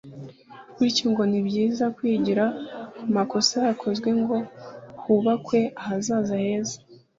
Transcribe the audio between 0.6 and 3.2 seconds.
bityo ngo ni byiza kwigira ku